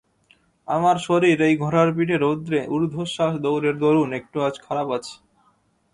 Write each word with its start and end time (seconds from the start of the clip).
আমার 0.67 0.95
শরীর 0.99 1.37
এই 1.41 1.55
ঘোড়ার 1.57 1.89
পিঠে 1.95 2.17
রৌদ্রে 2.17 2.59
ঊর্ধ্বশ্বাস 2.67 3.33
দৌড়ের 3.43 3.75
দরুন 3.77 4.09
একটু 4.19 4.37
আজ 4.47 4.55
খারাপ 4.65 4.87
আছে। 4.97 5.15